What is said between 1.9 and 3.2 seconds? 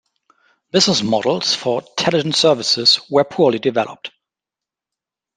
Telidon services